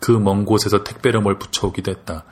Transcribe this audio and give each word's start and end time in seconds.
그 0.00 0.12
먼 0.12 0.44
곳에서 0.44 0.82
택배를 0.82 1.20
뭘 1.20 1.38
붙여오기도 1.38 1.90
했다. 1.90 2.24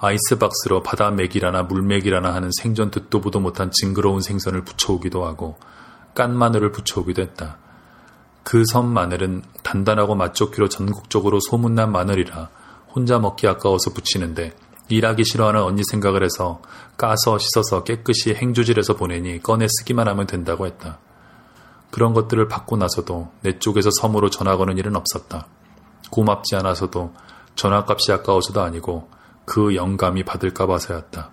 아이스박스로 0.00 0.82
바다 0.82 1.10
맥이라나 1.10 1.62
물맥이라나 1.62 2.34
하는 2.34 2.50
생전 2.60 2.90
듣도 2.90 3.20
보도 3.20 3.38
못한 3.38 3.70
징그러운 3.70 4.20
생선을 4.20 4.64
붙여오기도 4.64 5.24
하고 5.24 5.58
깐 6.14 6.36
마늘을 6.36 6.72
붙여오기도 6.72 7.22
했다. 7.22 7.58
그 8.42 8.64
섬 8.64 8.92
마늘은 8.92 9.42
단단하고 9.62 10.16
맛좋기로 10.16 10.68
전국적으로 10.68 11.38
소문난 11.48 11.92
마늘이라 11.92 12.48
혼자 12.94 13.18
먹기 13.20 13.46
아까워서 13.46 13.92
붙이는데 13.92 14.52
일하기 14.88 15.24
싫어하는 15.24 15.62
언니 15.62 15.82
생각을 15.84 16.24
해서 16.24 16.60
까서 16.96 17.38
씻어서 17.38 17.84
깨끗이 17.84 18.34
행주질해서 18.34 18.96
보내니 18.96 19.42
꺼내 19.42 19.66
쓰기만 19.68 20.08
하면 20.08 20.26
된다고 20.26 20.66
했다. 20.66 20.98
그런 21.90 22.12
것들을 22.14 22.48
받고 22.48 22.76
나서도 22.76 23.30
내 23.42 23.58
쪽에서 23.58 23.90
섬으로 24.00 24.28
전화 24.30 24.56
거는 24.56 24.78
일은 24.78 24.96
없었다. 24.96 25.46
고맙지 26.12 26.56
않아서도 26.56 27.14
전화값이 27.56 28.12
아까워서도 28.12 28.60
아니고 28.60 29.08
그 29.44 29.74
영감이 29.74 30.24
받을까 30.24 30.66
봐서였다. 30.66 31.30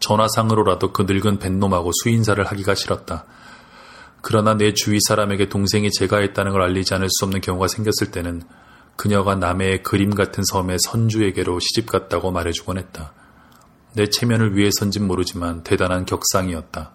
전화상으로라도 0.00 0.92
그 0.92 1.02
늙은 1.02 1.38
뱃놈하고 1.38 1.90
수인사를 2.02 2.42
하기가 2.44 2.74
싫었다. 2.74 3.26
그러나 4.22 4.54
내 4.54 4.72
주위 4.72 4.98
사람에게 5.06 5.48
동생이 5.48 5.90
제가 5.90 6.18
했다는 6.18 6.52
걸 6.52 6.62
알리지 6.62 6.94
않을 6.94 7.08
수 7.10 7.24
없는 7.24 7.40
경우가 7.40 7.68
생겼을 7.68 8.10
때는 8.10 8.42
그녀가 8.96 9.36
남해의 9.36 9.82
그림 9.82 10.14
같은 10.14 10.42
섬의 10.44 10.78
선주에게로 10.80 11.60
시집 11.60 11.90
갔다고 11.90 12.32
말해주곤 12.32 12.78
했다. 12.78 13.12
내 13.94 14.08
체면을 14.08 14.56
위해선진 14.56 15.06
모르지만 15.06 15.62
대단한 15.62 16.04
격상이었다. 16.04 16.92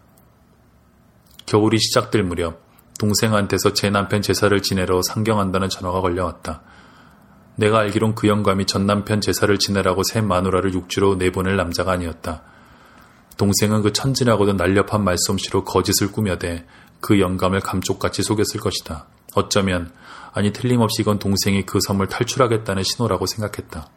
겨울이 1.45 1.78
시작될 1.80 2.23
무렵 2.23 2.62
동생한테서 2.99 3.73
제 3.73 3.89
남편 3.89 4.21
제사를 4.21 4.59
지내러 4.61 5.02
상경한다는 5.02 5.70
전화가 5.70 6.02
걸려왔다. 6.02 6.61
내가 7.55 7.79
알기론 7.79 8.16
그 8.16 8.27
영감이 8.27 8.66
전 8.66 8.85
남편 8.85 9.21
제사를 9.21 9.57
지내라고 9.57 10.03
새 10.03 10.21
마누라를 10.21 10.73
육주로 10.73 11.16
내보낼 11.16 11.55
남자가 11.55 11.91
아니었다. 11.91 12.44
동생은 13.38 13.81
그 13.81 13.94
천진하고도 13.94 14.53
날렵한 14.53 15.03
말솜씨로 15.03 15.63
거짓을 15.63 16.11
꾸며대 16.11 16.66
그 17.00 17.19
영감을 17.19 17.59
감쪽같이 17.59 18.23
속였을 18.23 18.59
것이다. 18.59 19.07
어쩌면 19.35 19.91
아니 20.33 20.52
틀림없이 20.52 21.02
이건 21.02 21.19
동생이 21.19 21.66
그 21.66 21.80
섬을 21.85 22.07
탈출하겠다는 22.07 22.83
신호라고 22.83 23.25
생각했다. 23.25 23.88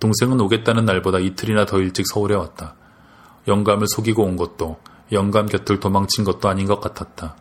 동생은 0.00 0.40
오겠다는 0.40 0.84
날보다 0.84 1.18
이틀이나 1.18 1.66
더 1.66 1.78
일찍 1.78 2.06
서울에 2.06 2.34
왔다. 2.34 2.74
영감을 3.48 3.86
속이고 3.88 4.22
온 4.22 4.36
것도 4.36 4.78
영감 5.10 5.46
곁을 5.46 5.80
도망친 5.80 6.24
것도 6.24 6.48
아닌 6.48 6.66
것 6.66 6.80
같았다. 6.80 7.36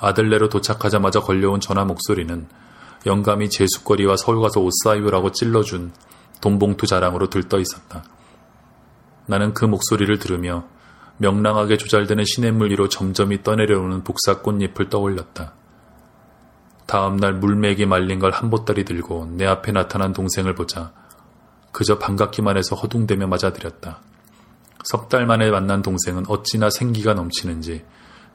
아들네로 0.00 0.48
도착하자마자 0.48 1.20
걸려온 1.20 1.60
전화 1.60 1.84
목소리는 1.84 2.46
영감이 3.06 3.50
제수거리와 3.50 4.16
서울 4.16 4.40
가서 4.40 4.60
옷 4.60 4.72
사입으라고 4.84 5.32
찔러준 5.32 5.92
돈봉투 6.40 6.86
자랑으로 6.86 7.28
들떠 7.30 7.60
있었다. 7.60 8.04
나는 9.26 9.54
그 9.54 9.64
목소리를 9.64 10.18
들으며 10.18 10.64
명랑하게 11.18 11.76
조잘되는 11.76 12.24
시냇물 12.24 12.70
위로 12.70 12.88
점점이 12.88 13.42
떠내려오는 13.42 14.02
복사 14.04 14.38
꽃잎을 14.40 14.88
떠올렸다. 14.88 15.52
다음날 16.86 17.34
물맥이 17.34 17.86
말린 17.86 18.18
걸 18.18 18.32
한 18.32 18.50
보따리 18.50 18.84
들고 18.84 19.26
내 19.36 19.46
앞에 19.46 19.70
나타난 19.72 20.12
동생을 20.12 20.54
보자 20.54 20.92
그저 21.72 21.98
반갑기만 21.98 22.56
해서 22.56 22.74
허둥대며 22.74 23.26
맞아들였다. 23.28 24.00
석 24.84 25.08
달 25.08 25.26
만에 25.26 25.50
만난 25.50 25.82
동생은 25.82 26.24
어찌나 26.28 26.70
생기가 26.70 27.12
넘치는지 27.14 27.84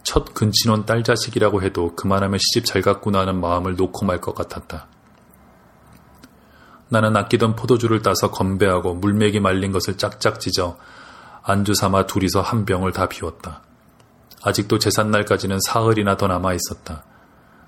첫 0.06 0.36
근친혼 0.36 0.86
딸 0.86 1.04
자식이라고 1.04 1.64
해도 1.64 1.96
그만하면 1.96 2.38
시집 2.40 2.66
잘 2.66 2.82
갔구나 2.84 3.22
하는 3.22 3.42
마음을 3.42 3.76
놓고 3.76 4.06
말 4.06 4.22
것 4.22 4.36
같았다. 4.36 4.88
나는 6.90 7.18
아끼던 7.18 7.56
포도주를 7.56 8.04
따서 8.04 8.30
건배하고 8.30 8.94
물맥이 8.94 9.40
말린 9.40 9.72
것을 9.72 9.98
짝짝 9.98 10.40
찢어 10.40 10.78
안주 11.42 11.74
삼아 11.74 12.06
둘이서 12.06 12.42
한 12.42 12.66
병을 12.66 12.92
다 12.92 13.08
비웠다. 13.08 13.64
아직도 14.44 14.78
제삿날까지는 14.78 15.58
사흘이나 15.66 16.18
더 16.18 16.28
남아 16.28 16.54
있었다. 16.54 17.04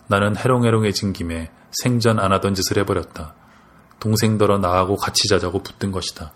나는 0.08 0.38
해롱해롱해진 0.38 1.14
김에 1.14 1.52
생전 1.72 2.19
안 2.19 2.31
하던 2.34 2.54
짓을 2.54 2.78
해버렸다. 2.78 3.34
동생더러 4.00 4.59
나하고 4.59 4.96
같이 4.96 5.28
자자고 5.28 5.64
붙든 5.64 5.92
것이다. 5.92 6.34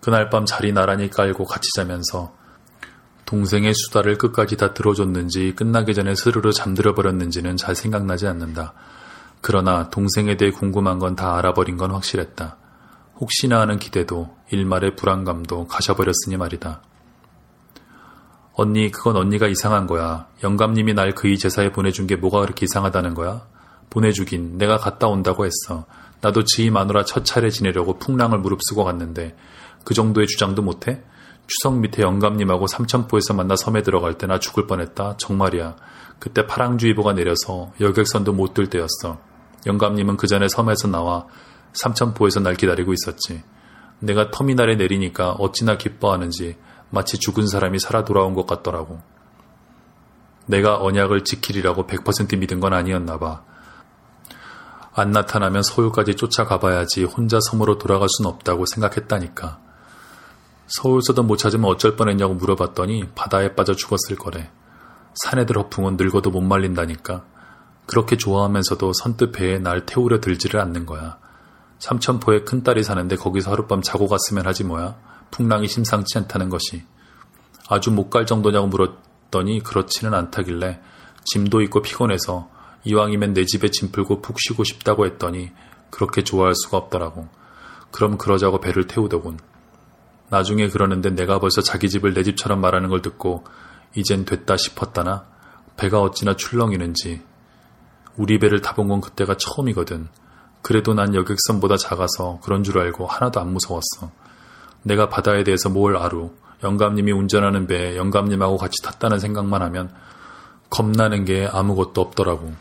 그날 0.00 0.28
밤 0.28 0.44
자리 0.44 0.72
나란히 0.72 1.08
깔고 1.08 1.44
같이 1.44 1.68
자면서 1.76 2.34
동생의 3.24 3.72
수다를 3.74 4.18
끝까지 4.18 4.56
다 4.56 4.74
들어줬는지 4.74 5.54
끝나기 5.56 5.94
전에 5.94 6.14
스르르 6.14 6.52
잠들어 6.52 6.94
버렸는지는 6.94 7.56
잘 7.56 7.74
생각나지 7.74 8.26
않는다. 8.26 8.74
그러나 9.40 9.90
동생에 9.90 10.36
대해 10.36 10.50
궁금한 10.50 10.98
건 10.98 11.16
다 11.16 11.36
알아버린 11.36 11.76
건 11.76 11.90
확실했다. 11.92 12.56
혹시나 13.20 13.60
하는 13.60 13.78
기대도 13.78 14.36
일말의 14.50 14.96
불안감도 14.96 15.66
가셔버렸으니 15.66 16.36
말이다. 16.36 16.82
언니, 18.54 18.90
그건 18.90 19.16
언니가 19.16 19.46
이상한 19.48 19.86
거야. 19.86 20.26
영감님이 20.42 20.94
날 20.94 21.14
그이 21.14 21.38
제사에 21.38 21.72
보내준 21.72 22.06
게 22.06 22.16
뭐가 22.16 22.40
그렇게 22.40 22.64
이상하다는 22.64 23.14
거야? 23.14 23.46
보내주긴 23.88 24.58
내가 24.58 24.76
갔다 24.76 25.06
온다고 25.08 25.46
했어. 25.46 25.86
나도 26.20 26.44
지희 26.44 26.70
마누라 26.70 27.04
첫 27.04 27.24
차례 27.24 27.50
지내려고 27.50 27.98
풍랑을 27.98 28.38
무릅쓰고 28.38 28.84
갔는데 28.84 29.36
그 29.84 29.94
정도의 29.94 30.26
주장도 30.26 30.62
못해? 30.62 31.02
추석 31.46 31.78
밑에 31.78 32.02
영감님하고 32.02 32.66
삼천포에서 32.66 33.34
만나 33.34 33.56
섬에 33.56 33.82
들어갈 33.82 34.16
때나 34.16 34.38
죽을 34.38 34.66
뻔했다. 34.66 35.16
정말이야. 35.18 35.76
그때 36.18 36.46
파랑주의보가 36.46 37.12
내려서 37.14 37.72
여객선도 37.80 38.32
못 38.32 38.54
들 38.54 38.68
때였어. 38.70 39.18
영감님은 39.66 40.16
그 40.16 40.26
전에 40.26 40.48
섬에서 40.48 40.88
나와 40.88 41.26
삼천포에서 41.74 42.40
날 42.40 42.54
기다리고 42.54 42.92
있었지. 42.92 43.42
내가 43.98 44.30
터미널에 44.30 44.76
내리니까 44.76 45.32
어찌나 45.32 45.76
기뻐하는지 45.76 46.56
마치 46.90 47.18
죽은 47.18 47.46
사람이 47.46 47.78
살아 47.78 48.04
돌아온 48.04 48.34
것 48.34 48.46
같더라고. 48.46 49.00
내가 50.46 50.80
언약을 50.82 51.24
지키리라고 51.24 51.86
100% 51.86 52.38
믿은 52.38 52.60
건 52.60 52.72
아니었나 52.72 53.18
봐. 53.18 53.42
안 54.94 55.10
나타나면 55.12 55.62
서울까지 55.62 56.16
쫓아가 56.16 56.58
봐야지 56.58 57.04
혼자 57.04 57.38
섬으로 57.40 57.78
돌아갈 57.78 58.08
순 58.10 58.26
없다고 58.26 58.66
생각했다니까. 58.66 59.60
서울서도 60.72 61.22
못 61.22 61.36
찾으면 61.36 61.70
어쩔 61.70 61.96
뻔했냐고 61.96 62.32
물어봤더니 62.34 63.10
바다에 63.14 63.54
빠져 63.54 63.74
죽었을 63.74 64.16
거래. 64.16 64.50
산에들 65.14 65.58
허풍은 65.58 65.98
늙어도 65.98 66.30
못 66.30 66.40
말린다니까. 66.40 67.24
그렇게 67.84 68.16
좋아하면서도 68.16 68.94
선뜻 68.94 69.32
배에 69.32 69.58
날 69.58 69.84
태우려 69.84 70.20
들지를 70.20 70.60
않는 70.60 70.86
거야. 70.86 71.18
삼천포에 71.78 72.44
큰딸이 72.44 72.84
사는데 72.84 73.16
거기서 73.16 73.50
하룻밤 73.50 73.82
자고 73.82 74.08
갔으면 74.08 74.46
하지 74.46 74.64
뭐야. 74.64 74.96
풍랑이 75.30 75.68
심상치 75.68 76.16
않다는 76.16 76.48
것이. 76.48 76.84
아주 77.68 77.90
못 77.90 78.08
갈 78.08 78.24
정도냐고 78.24 78.66
물었더니 78.68 79.62
그렇지는 79.62 80.14
않다길래 80.14 80.80
짐도 81.24 81.60
있고 81.62 81.82
피곤해서 81.82 82.48
이왕이면 82.84 83.34
내 83.34 83.44
집에 83.44 83.70
짐 83.70 83.92
풀고 83.92 84.22
푹 84.22 84.36
쉬고 84.40 84.64
싶다고 84.64 85.04
했더니 85.04 85.50
그렇게 85.90 86.24
좋아할 86.24 86.54
수가 86.54 86.78
없더라고. 86.78 87.28
그럼 87.90 88.16
그러자고 88.16 88.60
배를 88.60 88.86
태우더군. 88.86 89.38
나중에 90.32 90.68
그러는데 90.68 91.10
내가 91.10 91.38
벌써 91.38 91.60
자기 91.60 91.90
집을 91.90 92.14
내 92.14 92.22
집처럼 92.22 92.62
말하는 92.62 92.88
걸 92.88 93.02
듣고 93.02 93.44
이젠 93.94 94.24
됐다 94.24 94.56
싶었다나 94.56 95.26
배가 95.76 96.00
어찌나 96.00 96.36
출렁이는지 96.36 97.20
우리 98.16 98.38
배를 98.38 98.62
타본 98.62 98.88
건 98.88 99.02
그때가 99.02 99.36
처음이거든. 99.36 100.08
그래도 100.62 100.94
난 100.94 101.14
여객선보다 101.14 101.76
작아서 101.76 102.40
그런 102.42 102.64
줄 102.64 102.78
알고 102.78 103.06
하나도 103.06 103.40
안 103.40 103.52
무서웠어. 103.52 104.10
내가 104.82 105.10
바다에 105.10 105.44
대해서 105.44 105.68
뭘 105.68 105.98
아루. 105.98 106.30
영감님이 106.64 107.12
운전하는 107.12 107.66
배에 107.66 107.96
영감님하고 107.96 108.56
같이 108.56 108.80
탔다는 108.82 109.18
생각만 109.18 109.60
하면 109.60 109.92
겁나는 110.70 111.26
게 111.26 111.46
아무것도 111.50 112.00
없더라고. 112.00 112.54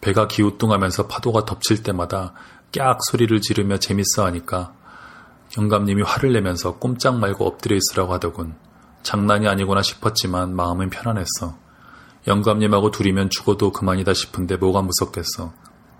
배가 0.00 0.28
기우뚱하면서 0.28 1.08
파도가 1.08 1.44
덮칠 1.46 1.82
때마다 1.82 2.34
깍 2.72 2.98
소리를 3.10 3.40
지르며 3.40 3.78
재밌어 3.78 4.24
하니까 4.24 4.74
영감님이 5.56 6.02
화를 6.02 6.32
내면서 6.32 6.78
꼼짝 6.78 7.18
말고 7.18 7.46
엎드려 7.46 7.76
있으라고 7.76 8.12
하더군. 8.12 8.54
장난이 9.02 9.48
아니구나 9.48 9.82
싶었지만 9.82 10.54
마음은 10.54 10.90
편안했어. 10.90 11.56
영감님하고 12.26 12.90
둘이면 12.90 13.30
죽어도 13.30 13.72
그만이다 13.72 14.12
싶은데 14.12 14.56
뭐가 14.56 14.82
무섭겠어. 14.82 15.52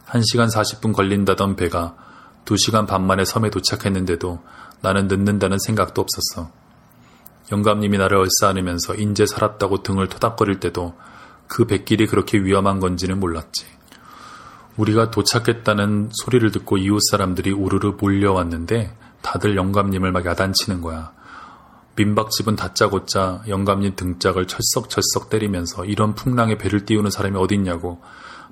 1시간 0.06 0.52
40분 0.52 0.92
걸린다던 0.92 1.56
배가 1.56 1.96
2시간 2.44 2.86
반 2.86 3.06
만에 3.06 3.24
섬에 3.24 3.50
도착했는데도 3.50 4.42
나는 4.80 5.08
늦는다는 5.08 5.58
생각도 5.58 6.02
없었어. 6.02 6.50
영감님이 7.50 7.96
나를 7.96 8.18
얼싸안으면서 8.18 8.94
인제 8.94 9.26
살았다고 9.26 9.82
등을 9.82 10.08
토닥거릴 10.08 10.60
때도 10.60 10.94
그 11.46 11.66
백길이 11.66 12.06
그렇게 12.06 12.38
위험한 12.38 12.78
건지는 12.78 13.18
몰랐지. 13.20 13.66
우리가 14.76 15.10
도착했다는 15.10 16.10
소리를 16.12 16.50
듣고 16.52 16.76
이웃 16.76 17.00
사람들이 17.10 17.50
우르르 17.52 17.96
몰려왔는데 17.98 18.94
다들 19.22 19.56
영감님을 19.56 20.12
막 20.12 20.24
야단치는 20.24 20.80
거야. 20.80 21.12
민박집은 21.96 22.54
다짜고짜 22.56 23.42
영감님 23.48 23.96
등짝을 23.96 24.46
철썩철썩 24.46 25.30
때리면서 25.30 25.84
이런 25.84 26.14
풍랑에 26.14 26.56
배를 26.56 26.84
띄우는 26.84 27.10
사람이 27.10 27.36
어딨냐고 27.36 28.00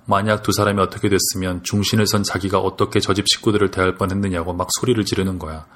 만약 0.04 0.42
두 0.42 0.52
사람이 0.52 0.80
어떻게 0.80 1.08
됐으면 1.08 1.62
중신을 1.62 2.06
선 2.06 2.22
자기가 2.22 2.58
어떻게 2.58 3.00
저 3.00 3.14
집 3.14 3.26
식구들을 3.28 3.70
대할 3.70 3.94
뻔했느냐고 3.96 4.52
막 4.52 4.68
소리를 4.80 5.04
지르는 5.04 5.38
거야. 5.38 5.66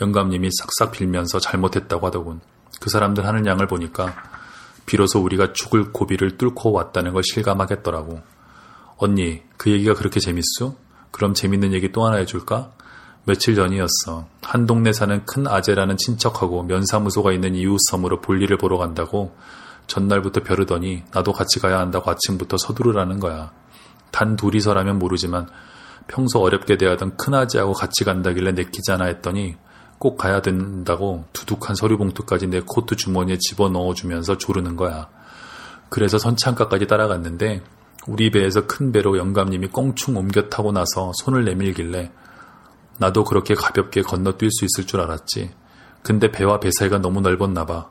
영감님이 0.00 0.48
싹싹 0.50 0.92
빌면서 0.92 1.40
잘못했다고 1.40 2.06
하더군. 2.06 2.40
그 2.80 2.90
사람들 2.90 3.26
하는 3.26 3.46
양을 3.46 3.66
보니까 3.66 4.14
비로소 4.86 5.20
우리가 5.20 5.52
죽을 5.52 5.92
고비를 5.92 6.38
뚫고 6.38 6.72
왔다는 6.72 7.12
걸 7.12 7.22
실감하겠더라고. 7.22 8.20
언니, 8.96 9.42
그 9.56 9.70
얘기가 9.70 9.94
그렇게 9.94 10.20
재밌어? 10.20 10.74
그럼 11.10 11.34
재밌는 11.34 11.72
얘기 11.72 11.92
또 11.92 12.04
하나 12.04 12.16
해줄까? 12.16 12.72
며칠 13.24 13.54
전이었어. 13.54 14.26
한 14.42 14.66
동네 14.66 14.92
사는 14.92 15.24
큰 15.26 15.46
아재라는 15.46 15.96
친척하고 15.98 16.62
면사무소가 16.62 17.32
있는 17.32 17.54
이웃 17.54 17.78
섬으로 17.90 18.20
볼일을 18.20 18.56
보러 18.56 18.78
간다고 18.78 19.36
전날부터 19.86 20.42
벼르더니 20.42 21.02
나도 21.12 21.32
같이 21.32 21.60
가야 21.60 21.78
한다고 21.78 22.10
아침부터 22.10 22.56
서두르라는 22.56 23.20
거야. 23.20 23.52
단 24.10 24.36
둘이서라면 24.36 24.98
모르지만 24.98 25.48
평소 26.08 26.40
어렵게 26.40 26.76
대하던 26.78 27.16
큰 27.16 27.34
아재하고 27.34 27.72
같이 27.72 28.04
간다길래 28.04 28.52
내키잖아 28.52 29.04
했더니 29.04 29.56
꼭 29.98 30.16
가야 30.16 30.40
된다고 30.40 31.24
두둑한 31.32 31.76
서류 31.76 31.98
봉투까지 31.98 32.46
내 32.46 32.62
코트 32.66 32.96
주머니에 32.96 33.36
집어 33.38 33.68
넣어주면서 33.68 34.38
조르는 34.38 34.76
거야. 34.76 35.08
그래서 35.90 36.18
선창가까지 36.18 36.86
따라갔는데 36.86 37.62
우리 38.06 38.30
배에서 38.30 38.66
큰 38.66 38.92
배로 38.92 39.18
영감님이 39.18 39.68
꽁충 39.68 40.16
옮겨 40.16 40.48
타고 40.48 40.72
나서 40.72 41.12
손을 41.16 41.44
내밀길래 41.44 42.10
나도 43.00 43.24
그렇게 43.24 43.54
가볍게 43.54 44.02
건너뛸 44.02 44.50
수 44.50 44.66
있을 44.66 44.86
줄 44.86 45.00
알았지. 45.00 45.50
근데 46.02 46.30
배와 46.30 46.60
배 46.60 46.70
사이가 46.70 46.98
너무 46.98 47.22
넓었나 47.22 47.64
봐. 47.64 47.88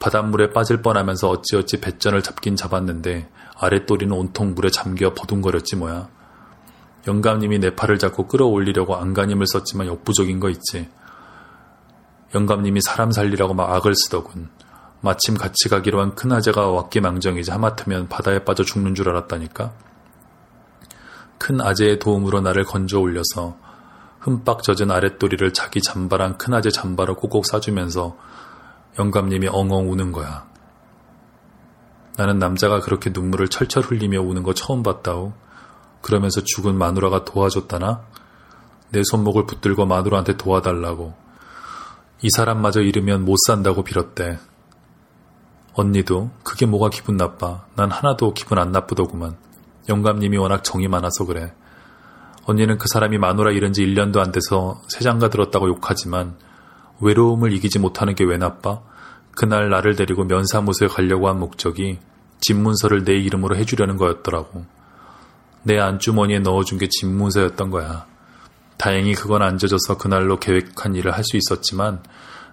바닷물에 0.00 0.50
빠질 0.50 0.80
뻔하면서 0.80 1.28
어찌어찌 1.28 1.78
배전을 1.80 2.22
잡긴 2.22 2.56
잡았는데 2.56 3.28
아랫도리는 3.58 4.16
온통 4.16 4.54
물에 4.54 4.70
잠겨 4.70 5.12
버둥거렸지 5.12 5.76
뭐야. 5.76 6.08
영감님이 7.06 7.58
내 7.58 7.76
팔을 7.76 7.98
잡고 7.98 8.28
끌어올리려고 8.28 8.96
안간힘을 8.96 9.46
썼지만 9.46 9.86
역부족인 9.86 10.40
거 10.40 10.48
있지. 10.48 10.88
영감님이 12.34 12.80
사람 12.80 13.12
살리라고 13.12 13.52
막 13.52 13.70
악을 13.74 13.94
쓰더군. 13.94 14.48
마침 15.02 15.36
같이 15.36 15.68
가기로 15.68 16.00
한 16.00 16.14
큰아재가 16.14 16.70
왔기망정이지 16.70 17.50
하마터면 17.50 18.08
바다에 18.08 18.44
빠져 18.44 18.64
죽는 18.64 18.94
줄 18.94 19.10
알았다니까. 19.10 19.74
큰 21.36 21.60
아재의 21.60 21.98
도움으로 21.98 22.40
나를 22.40 22.64
건져 22.64 23.00
올려서 23.00 23.58
흠빡 24.22 24.62
젖은 24.62 24.92
아랫도리를 24.92 25.52
자기 25.52 25.82
잠바랑 25.82 26.38
큰아재 26.38 26.70
잠바로 26.70 27.16
꼭꼭 27.16 27.44
싸주면서 27.44 28.16
영감님이 28.98 29.48
엉엉 29.48 29.90
우는 29.90 30.12
거야. 30.12 30.46
나는 32.16 32.38
남자가 32.38 32.78
그렇게 32.80 33.10
눈물을 33.10 33.48
철철 33.48 33.82
흘리며 33.82 34.20
우는 34.20 34.44
거 34.44 34.54
처음 34.54 34.84
봤다오. 34.84 35.32
그러면서 36.02 36.42
죽은 36.44 36.76
마누라가 36.76 37.24
도와줬다나? 37.24 38.02
내 38.90 39.02
손목을 39.04 39.46
붙들고 39.46 39.86
마누라한테 39.86 40.36
도와달라고. 40.36 41.14
이 42.20 42.28
사람마저 42.30 42.80
잃으면 42.80 43.24
못 43.24 43.36
산다고 43.46 43.82
빌었대. 43.82 44.38
언니도 45.74 46.30
그게 46.44 46.66
뭐가 46.66 46.90
기분 46.90 47.16
나빠. 47.16 47.64
난 47.74 47.90
하나도 47.90 48.34
기분 48.34 48.58
안 48.58 48.70
나쁘더구만. 48.70 49.36
영감님이 49.88 50.36
워낙 50.36 50.62
정이 50.62 50.86
많아서 50.86 51.24
그래. 51.24 51.54
언니는 52.44 52.78
그 52.78 52.88
사람이 52.88 53.18
마누라 53.18 53.52
잃은 53.52 53.72
지 53.72 53.84
1년도 53.84 54.18
안 54.18 54.32
돼서 54.32 54.82
세장가 54.88 55.28
들었다고 55.30 55.68
욕하지만 55.68 56.36
외로움을 57.00 57.52
이기지 57.52 57.78
못하는 57.78 58.14
게 58.14 58.24
왜 58.24 58.36
나빠? 58.36 58.80
그날 59.34 59.70
나를 59.70 59.96
데리고 59.96 60.24
면사무소에 60.24 60.88
가려고 60.88 61.28
한 61.28 61.38
목적이 61.38 61.98
집 62.40 62.56
문서를 62.56 63.04
내 63.04 63.14
이름으로 63.14 63.56
해주려는 63.56 63.96
거였더라고. 63.96 64.64
내 65.62 65.78
안주머니에 65.78 66.40
넣어준 66.40 66.78
게 66.78 66.88
집 66.88 67.06
문서였던 67.06 67.70
거야. 67.70 68.06
다행히 68.76 69.14
그건 69.14 69.42
안 69.42 69.58
젖어서 69.58 69.96
그날로 69.96 70.38
계획한 70.38 70.96
일을 70.96 71.12
할 71.12 71.22
수 71.24 71.36
있었지만 71.36 72.02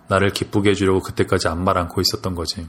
나를 0.08 0.30
기쁘게 0.32 0.72
해주려고 0.72 1.02
그때까지 1.02 1.48
안 1.48 1.64
말 1.64 1.78
않고 1.80 2.02
있었던 2.02 2.36
거지. 2.36 2.68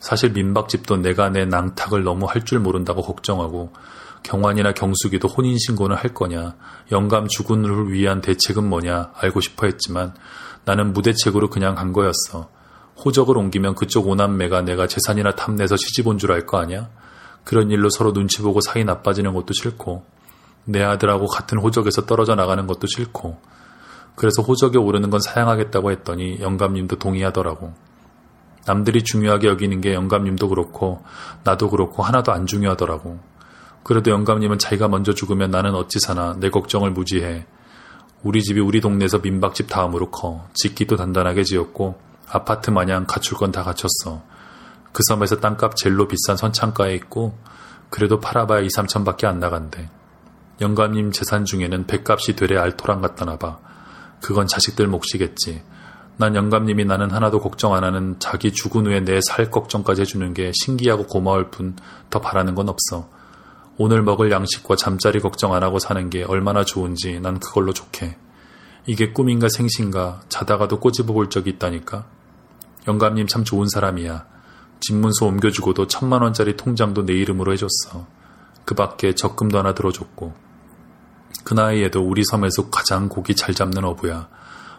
사실 0.00 0.32
민박집도 0.32 0.96
내가 0.98 1.30
내 1.30 1.44
낭탁을 1.44 2.02
너무 2.02 2.26
할 2.26 2.44
줄 2.44 2.58
모른다고 2.58 3.02
걱정하고 3.02 3.72
경환이나 4.22 4.72
경숙이도 4.72 5.28
혼인신고는 5.28 5.96
할 5.96 6.14
거냐, 6.14 6.56
영감 6.92 7.28
주군을 7.28 7.92
위한 7.92 8.20
대책은 8.20 8.68
뭐냐 8.68 9.12
알고 9.14 9.40
싶어 9.40 9.66
했지만 9.66 10.14
나는 10.64 10.92
무대책으로 10.92 11.50
그냥 11.50 11.74
간 11.74 11.92
거였어. 11.92 12.50
호적을 13.04 13.38
옮기면 13.38 13.74
그쪽 13.74 14.08
오남매가 14.08 14.62
내가 14.62 14.86
재산이나 14.86 15.32
탐내서 15.32 15.76
시집 15.76 16.08
온 16.08 16.18
줄 16.18 16.32
알 16.32 16.46
거 16.46 16.58
아니야? 16.58 16.90
그런 17.44 17.70
일로 17.70 17.88
서로 17.90 18.12
눈치 18.12 18.42
보고 18.42 18.60
사이 18.60 18.84
나빠지는 18.84 19.32
것도 19.34 19.54
싫고 19.54 20.04
내 20.64 20.82
아들하고 20.82 21.26
같은 21.26 21.58
호적에서 21.58 22.04
떨어져 22.06 22.34
나가는 22.34 22.66
것도 22.66 22.86
싫고 22.86 23.40
그래서 24.16 24.42
호적에 24.42 24.78
오르는 24.78 25.10
건 25.10 25.20
사양하겠다고 25.20 25.92
했더니 25.92 26.40
영감님도 26.40 26.96
동의하더라고. 26.96 27.72
남들이 28.66 29.02
중요하게 29.02 29.46
여기는 29.48 29.80
게 29.80 29.94
영감님도 29.94 30.48
그렇고 30.48 31.02
나도 31.44 31.70
그렇고 31.70 32.02
하나도 32.02 32.32
안 32.32 32.44
중요하더라고. 32.44 33.18
그래도 33.88 34.10
영감님은 34.10 34.58
자기가 34.58 34.86
먼저 34.88 35.14
죽으면 35.14 35.50
나는 35.50 35.74
어찌 35.74 35.98
사나 35.98 36.36
내 36.38 36.50
걱정을 36.50 36.90
무지해. 36.90 37.46
우리 38.22 38.42
집이 38.42 38.60
우리 38.60 38.82
동네에서 38.82 39.20
민박집 39.20 39.66
다음으로 39.70 40.10
커. 40.10 40.46
짓기도 40.52 40.96
단단하게 40.96 41.42
지었고 41.42 41.98
아파트 42.28 42.68
마냥 42.68 43.06
갖출 43.06 43.38
건 43.38 43.50
다 43.50 43.62
갖췄어. 43.62 44.22
그 44.92 45.02
섬에서 45.08 45.40
땅값 45.40 45.74
젤로 45.76 46.06
비싼 46.06 46.36
선창가에 46.36 46.94
있고 46.96 47.38
그래도 47.88 48.20
팔아봐야 48.20 48.60
2, 48.60 48.66
3천밖에 48.68 49.24
안 49.24 49.40
나간대. 49.40 49.88
영감님 50.60 51.10
재산 51.12 51.46
중에는 51.46 51.86
백값이 51.86 52.36
되래 52.36 52.58
알토랑 52.58 53.00
갖다나 53.00 53.38
봐. 53.38 53.58
그건 54.20 54.46
자식들 54.48 54.86
몫이겠지. 54.86 55.62
난 56.18 56.36
영감님이 56.36 56.84
나는 56.84 57.10
하나도 57.10 57.40
걱정 57.40 57.72
안 57.72 57.84
하는 57.84 58.16
자기 58.18 58.52
죽은 58.52 58.84
후에 58.84 59.00
내 59.00 59.18
살 59.22 59.50
걱정까지 59.50 60.02
해주는 60.02 60.34
게 60.34 60.52
신기하고 60.52 61.06
고마울 61.06 61.50
뿐 61.50 61.74
더 62.10 62.20
바라는 62.20 62.54
건 62.54 62.68
없어. 62.68 63.08
오늘 63.80 64.02
먹을 64.02 64.32
양식과 64.32 64.74
잠자리 64.74 65.20
걱정 65.20 65.54
안 65.54 65.62
하고 65.62 65.78
사는 65.78 66.10
게 66.10 66.24
얼마나 66.24 66.64
좋은지 66.64 67.20
난 67.20 67.38
그걸로 67.38 67.72
좋게. 67.72 68.16
이게 68.86 69.12
꿈인가 69.12 69.48
생신가 69.48 70.22
자다가도 70.28 70.80
꼬집어 70.80 71.12
볼 71.12 71.30
적이 71.30 71.50
있다니까. 71.50 72.06
영감님 72.88 73.28
참 73.28 73.44
좋은 73.44 73.68
사람이야. 73.68 74.26
집문서 74.80 75.26
옮겨주고도 75.26 75.86
천만 75.86 76.22
원짜리 76.22 76.56
통장도 76.56 77.06
내 77.06 77.12
이름으로 77.14 77.52
해줬어. 77.52 78.06
그 78.64 78.74
밖에 78.74 79.14
적금도 79.14 79.58
하나 79.58 79.74
들어줬고. 79.74 80.34
그 81.44 81.54
나이에도 81.54 82.02
우리 82.02 82.24
섬에서 82.24 82.70
가장 82.70 83.08
고기 83.08 83.36
잘 83.36 83.54
잡는 83.54 83.84
어부야. 83.84 84.28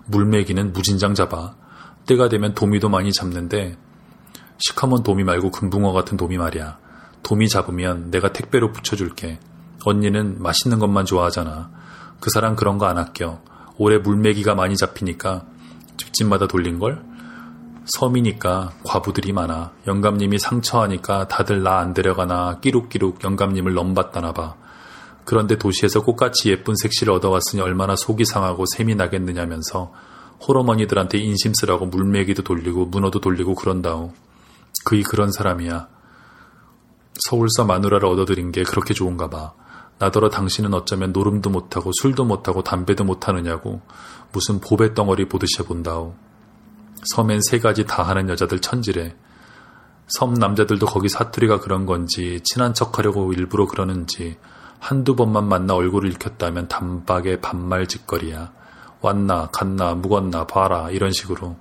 물메기는 0.08 0.74
무진장 0.74 1.16
잡아. 1.16 1.56
때가 2.06 2.28
되면 2.28 2.54
도미도 2.54 2.90
많이 2.90 3.14
잡는데 3.14 3.78
시커먼 4.58 5.04
도미 5.04 5.24
말고 5.24 5.52
금붕어 5.52 5.94
같은 5.94 6.18
도미 6.18 6.38
말이야. 6.38 6.89
도미 7.24 7.50
잡으면 7.50 8.12
내가 8.12 8.32
택배로 8.34 8.72
붙여줄게. 8.72 9.40
언니는 9.86 10.42
맛있는 10.42 10.80
것만 10.80 11.06
좋아하잖아. 11.06 11.70
그 12.20 12.30
사람 12.30 12.56
그런 12.56 12.78
거 12.78 12.86
안 12.86 12.98
아껴. 12.98 13.42
올해 13.78 13.98
물메기가 13.98 14.56
많이 14.56 14.76
잡히니까 14.76 15.46
집집마다 15.98 16.48
돌린걸? 16.48 17.02
섬이니까 17.86 18.72
과부들이 18.84 19.32
많아. 19.34 19.72
영감님이 19.88 20.38
상처하니까 20.38 21.28
다들 21.28 21.64
나 21.64 21.80
안 21.80 21.94
데려가나 21.94 22.60
끼룩끼룩 22.60 23.24
영감님을 23.24 23.74
넘봤다나 23.74 24.34
봐. 24.34 24.56
그런데 25.26 25.58
도시에서 25.58 26.04
꽃같이 26.04 26.50
예쁜 26.50 26.76
색시를 26.76 27.14
얻어왔으니 27.14 27.62
얼마나 27.62 27.96
속이 27.96 28.26
상하고 28.26 28.66
샘이 28.66 28.96
나겠느냐면서 28.96 29.92
호러머니들한테 30.48 31.18
인심 31.20 31.54
쓰라고 31.54 31.86
물메기도 31.86 32.44
돌리고 32.44 32.88
문어도 32.88 33.20
돌리고 33.20 33.56
그런다오. 33.56 34.14
그이 34.86 35.04
그런 35.04 35.32
사람이야. 35.32 35.88
서울서 37.20 37.66
마누라를 37.66 38.08
얻어들인 38.08 38.52
게 38.52 38.64
그렇게 38.64 38.94
좋은가 38.94 39.30
봐. 39.30 39.54
나더러 40.00 40.30
당신은 40.30 40.74
어쩌면 40.74 41.12
노름도 41.12 41.50
못하고 41.50 41.92
술도 42.02 42.24
못하고 42.24 42.64
담배도 42.64 43.04
못하느냐고 43.04 43.82
무슨 44.32 44.60
보배 44.62 44.94
덩어리 44.94 45.28
보듯이 45.28 45.64
본다오. 45.64 46.16
섬엔 47.04 47.42
세 47.42 47.60
가지 47.60 47.86
다 47.86 48.04
하는 48.04 48.30
여자들 48.30 48.60
천지래. 48.60 49.16
섬 50.08 50.34
남자들도 50.34 50.86
거기 50.86 51.10
사투리가 51.10 51.60
그런 51.60 51.86
건지 51.86 52.40
친한 52.44 52.74
척하려고 52.74 53.32
일부러 53.34 53.68
그러는지 53.68 54.38
한두 54.80 55.16
번만 55.16 55.48
만나 55.48 55.76
얼굴을 55.76 56.10
읽혔다면 56.12 56.68
단박에 56.68 57.42
반말 57.42 57.86
짓거리야. 57.88 58.52
왔나 59.02 59.48
갔나 59.52 59.96
묵었나 59.96 60.48
봐라 60.48 60.90
이런 60.92 61.12
식으로. 61.12 61.58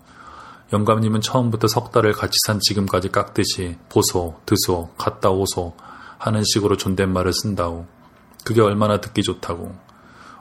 영감님은 0.72 1.22
처음부터 1.22 1.66
석 1.66 1.92
달을 1.92 2.12
같이 2.12 2.36
산 2.46 2.60
지금까지 2.60 3.08
깎듯이 3.08 3.76
보소, 3.88 4.40
드소, 4.44 4.90
갔다 4.98 5.30
오소 5.30 5.74
하는 6.18 6.42
식으로 6.44 6.76
존댓말을 6.76 7.32
쓴다오. 7.32 7.86
그게 8.44 8.60
얼마나 8.60 9.00
듣기 9.00 9.22
좋다고. 9.22 9.74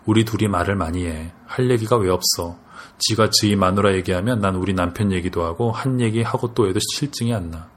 우리 0.06 0.26
둘이 0.26 0.50
말을 0.50 0.76
많이 0.76 1.06
해. 1.06 1.34
할 1.46 1.70
얘기가 1.70 1.98
왜 1.98 2.10
없어. 2.10 2.58
지가 3.00 3.30
지희 3.30 3.56
마누라 3.56 3.94
얘기하면 3.96 4.42
난 4.42 4.56
우리 4.56 4.74
남편 4.74 5.12
얘기도 5.12 5.44
하고 5.44 5.72
한 5.72 6.02
얘기 6.02 6.22
하고 6.22 6.54
또 6.54 6.68
해도 6.68 6.80
실증이 6.96 7.34
안 7.34 7.50
나. 7.50 7.70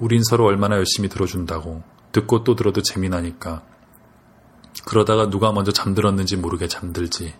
우린 0.00 0.22
서로 0.24 0.44
얼마나 0.44 0.76
열심히 0.76 1.08
들어준다고. 1.08 1.82
듣고 2.12 2.44
또 2.44 2.56
들어도 2.56 2.82
재미나니까. 2.82 3.62
그러다가 4.84 5.30
누가 5.30 5.52
먼저 5.52 5.72
잠들었는지 5.72 6.36
모르게 6.36 6.68
잠들지. 6.68 7.34